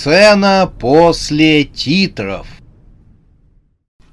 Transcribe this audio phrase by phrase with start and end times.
[0.00, 2.46] Сцена после титров.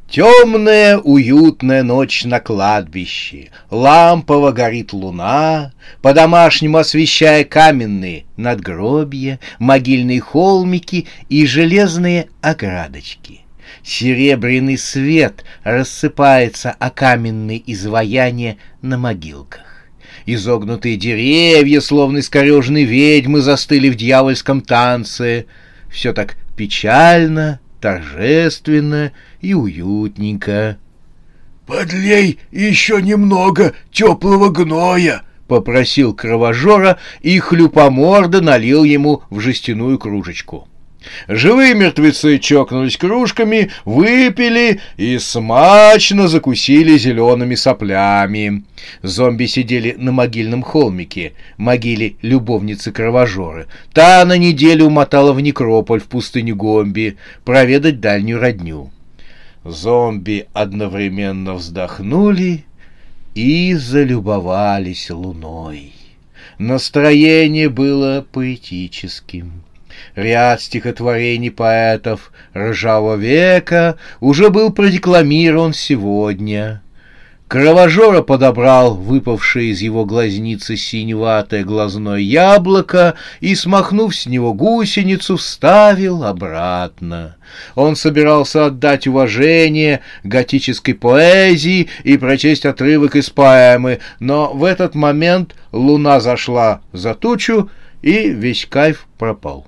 [0.09, 3.52] Темная, уютная ночь на кладбище.
[3.72, 13.45] Лампово горит луна, по-домашнему освещая каменные надгробья, могильные холмики и железные оградочки.
[13.81, 19.62] Серебряный свет рассыпается о каменные изваяния на могилках.
[20.26, 25.45] Изогнутые деревья, словно искореженные ведьмы, застыли в дьявольском танце.
[25.89, 30.77] Все так печально, торжественно и уютненько.
[31.66, 40.67] «Подлей еще немного теплого гноя!»— попросил кровожора, и хлюпоморда налил ему в жестяную кружечку.
[41.27, 48.64] Живые мертвецы чокнулись кружками, выпили и смачно закусили зелеными соплями.
[49.02, 53.67] Зомби сидели на могильном холмике, могиле любовницы кровожоры.
[53.94, 58.92] Та на неделю умотала в некрополь в пустыню Гомби проведать дальнюю родню.
[59.64, 62.64] Зомби одновременно вздохнули
[63.36, 65.94] и залюбовались луной.
[66.58, 69.64] Настроение было поэтическим.
[70.16, 76.81] Ряд стихотворений поэтов ржавого века уже был продекламирован сегодня.
[77.48, 86.26] Кровожора подобрал выпавшее из его глазницы синеватое глазное яблоко и, смахнув с него гусеницу, вставил
[86.26, 87.38] обратно.
[87.76, 95.55] Он собирался отдать уважение готической поэзии и прочесть отрывок из поэмы, но в этот момент
[95.71, 97.70] луна зашла за тучу,
[98.02, 99.66] и весь кайф пропал.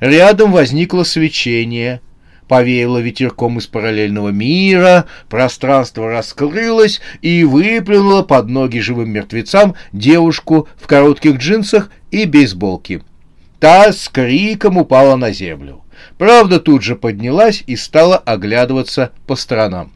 [0.00, 2.00] Рядом возникло свечение,
[2.48, 10.86] повеяло ветерком из параллельного мира, пространство раскрылось и выплюнуло под ноги живым мертвецам девушку в
[10.86, 13.02] коротких джинсах и бейсболке.
[13.58, 15.82] Та с криком упала на землю.
[16.18, 19.92] Правда, тут же поднялась и стала оглядываться по сторонам.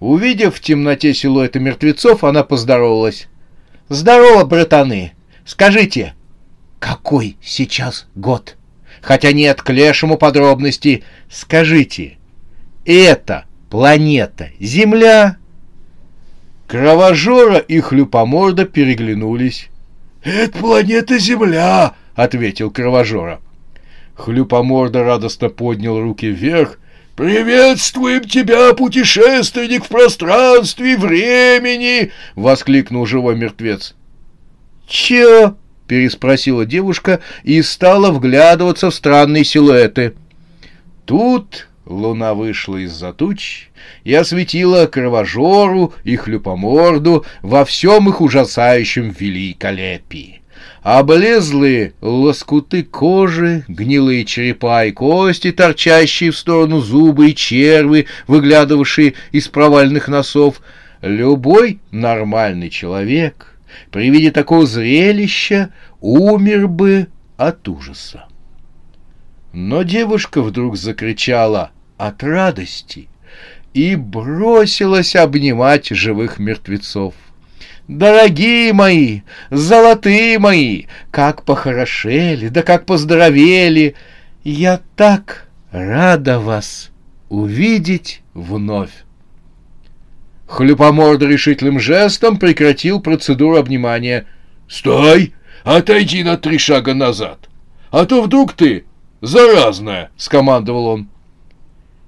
[0.00, 3.28] Увидев в темноте силуэты мертвецов, она поздоровалась.
[3.88, 5.12] «Здорово, братаны!
[5.44, 6.14] Скажите,
[6.78, 8.56] какой сейчас год?»
[9.04, 11.04] Хотя нет к лешему подробностей.
[11.30, 12.18] Скажите,
[12.84, 15.36] это планета Земля?
[16.66, 19.68] Кровожора и Хлюпоморда переглянулись.
[20.22, 23.40] «Это планета Земля!»— ответил Кровожора.
[24.14, 26.78] Хлюпоморда радостно поднял руки вверх.
[27.14, 33.94] «Приветствуем тебя, путешественник в пространстве и времени!»— воскликнул живой мертвец.
[34.86, 35.56] «Чё?»—
[35.86, 40.14] переспросила девушка и стала вглядываться в странные силуэты.
[41.04, 43.68] Тут луна вышла из-за туч
[44.04, 50.40] и осветила кровожору и хлюпоморду во всем их ужасающем великолепии.
[50.82, 59.48] Облезлые лоскуты кожи, гнилые черепа и кости, торчащие в сторону зубы и червы, выглядывавшие из
[59.48, 60.60] провальных носов.
[61.00, 63.50] Любой нормальный человек—
[63.90, 65.70] при виде такого зрелища
[66.00, 68.26] умер бы от ужаса.
[69.52, 73.08] Но девушка вдруг закричала от радости
[73.72, 77.14] и бросилась обнимать живых мертвецов.
[77.86, 79.20] «Дорогие мои,
[79.50, 83.94] золотые мои, как похорошели, да как поздоровели!
[84.42, 86.90] Я так рада вас
[87.28, 89.04] увидеть вновь!»
[90.46, 94.26] Хлюпоморд решительным жестом прекратил процедуру обнимания.
[94.68, 95.34] «Стой!
[95.62, 97.48] Отойди на три шага назад!
[97.90, 98.84] А то вдруг ты
[99.20, 101.08] заразная!»— скомандовал он.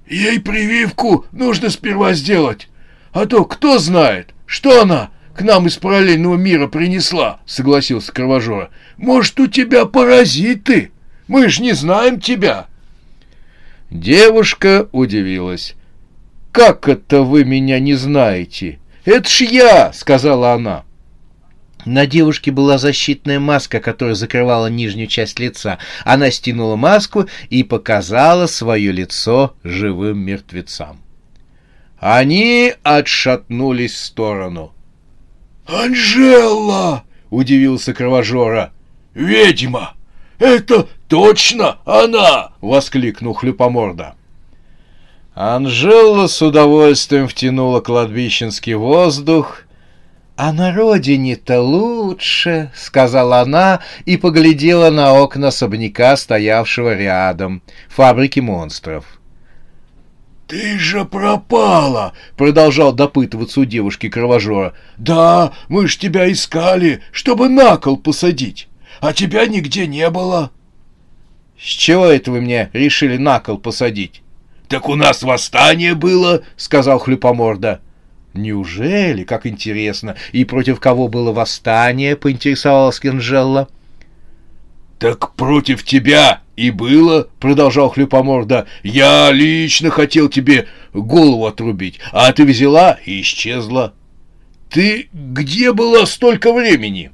[0.07, 2.69] «Ей прививку нужно сперва сделать,
[3.11, 8.69] а то кто знает, что она к нам из параллельного мира принесла!»— согласился Кровожора.
[8.97, 10.91] «Может, у тебя паразиты?
[11.27, 12.67] Мы ж не знаем тебя!»
[13.89, 15.76] Девушка удивилась.
[16.57, 18.79] «Как это вы меня не знаете?
[19.05, 20.85] Это ж я!»— сказала она.
[21.85, 25.77] На девушке была защитная маска, которая закрывала нижнюю часть лица.
[26.03, 30.99] Она стянула маску и показала свое лицо живым мертвецам.
[31.99, 34.73] Они отшатнулись в сторону.
[35.67, 38.73] «Анжела!»— удивился Кровожора.
[39.13, 39.93] «Ведьма!
[40.39, 44.15] Это точно она!»— воскликнул Хлюпоморда.
[45.39, 49.65] Анжела с удовольствием втянула кладбищенский воздух.
[50.35, 59.05] «А на родине-то лучше»,— сказала она и поглядела на окна особняка, стоявшего рядом, фабрики монстров.
[60.47, 64.73] «Ты же пропала!»— продолжал допытываться у девушки кровожора.
[64.97, 68.69] «Да, мы ж тебя искали, чтобы на кол посадить,
[69.01, 70.49] а тебя нигде не было».
[71.59, 74.23] «С чего это вы мне решили на кол посадить?»
[74.67, 77.81] «Так у нас восстание было»,— сказал Хлюпоморда.
[78.33, 79.23] «Неужели?
[79.23, 80.15] Как интересно.
[80.31, 83.69] И против кого было восстание?»— поинтересовалась Кинжелла.
[84.99, 88.67] «Так против тебя и было»,— продолжал Хлюпоморда.
[88.83, 93.93] «Я лично хотел тебе голову отрубить, а ты взяла и исчезла.
[94.69, 97.11] Ты где была столько времени?»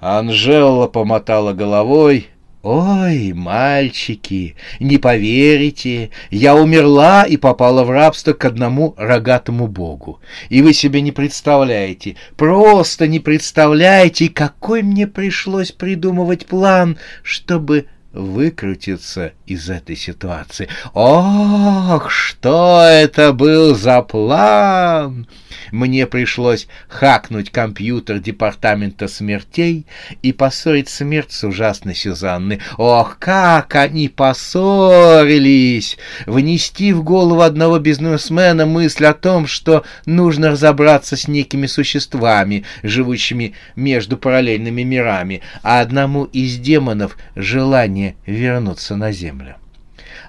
[0.00, 2.28] Анжела помотала головой
[2.64, 10.18] «Ой, мальчики, не поверите, я умерла и попала в рабство к одному рогатому богу.
[10.48, 17.84] И вы себе не представляете, просто не представляете, какой мне пришлось придумывать план, чтобы
[18.14, 20.68] выкрутиться из этой ситуации.
[20.94, 25.26] Ох, что это был за план!
[25.72, 29.86] Мне пришлось хакнуть компьютер департамента смертей
[30.22, 32.60] и поссорить смерть с ужасной Сюзанной.
[32.76, 35.96] Ох, как они поссорились!
[36.26, 43.54] Внести в голову одного бизнесмена мысль о том, что нужно разобраться с некими существами, живущими
[43.74, 49.56] между параллельными мирами, а одному из демонов желание вернуться на Землю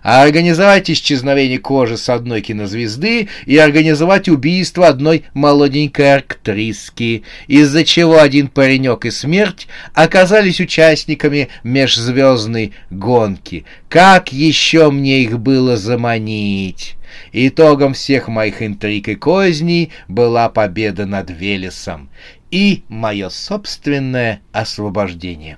[0.06, 8.20] а организовать исчезновение кожи с одной кинозвезды и организовать убийство одной молоденькой актриски, из-за чего
[8.20, 13.66] один паренек и смерть оказались участниками межзвездной гонки.
[13.90, 16.98] Как еще мне их было заманить?
[17.32, 22.10] Итогом всех моих интриг и козней была победа над Велесом
[22.52, 25.58] и мое собственное освобождение.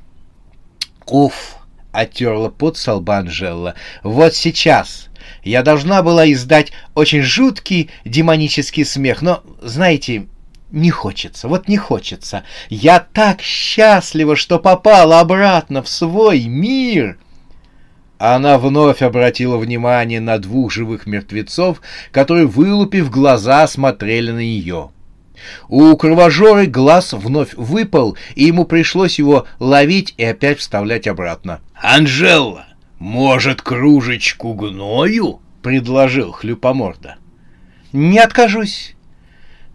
[1.05, 1.56] Уф!
[1.97, 3.73] Оттерла пот со лба Анжела.
[4.03, 5.09] «Вот сейчас
[5.43, 10.27] я должна была издать очень жуткий демонический смех, но, знаете,
[10.71, 12.43] не хочется, вот не хочется.
[12.69, 17.17] Я так счастлива, что попала обратно в свой мир!»
[18.19, 24.89] Она вновь обратила внимание на двух живых мертвецов, которые, вылупив глаза, смотрели на нее.
[25.67, 31.61] У кровожоры глаз вновь выпал, и ему пришлось его ловить и опять вставлять обратно.
[31.75, 32.65] «Анжела,
[32.99, 37.17] может, кружечку гною?»— предложил Хлюпоморда.
[37.93, 38.95] «Не откажусь».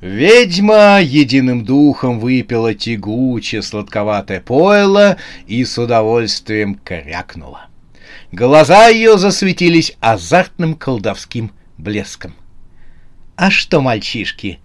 [0.00, 5.17] Ведьма единым духом выпила тягучее сладковатое пойло
[5.47, 7.67] и с удовольствием крякнула.
[8.32, 12.35] Глаза ее засветились азартным колдовским блеском.
[13.37, 14.59] «А что, мальчишки?»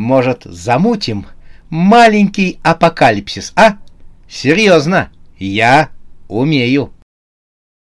[0.00, 1.26] Может, замутим
[1.68, 3.76] маленький апокалипсис, а?
[4.30, 5.90] Серьезно, я
[6.26, 6.94] умею.